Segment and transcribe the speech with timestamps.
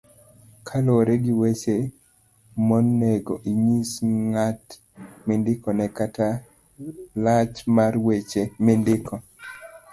[0.67, 1.75] kaluwore gi weche
[2.67, 3.91] monego inyis
[4.29, 4.63] ng'at
[5.25, 6.27] mindikone kata
[7.23, 9.13] lach mar weche mindiko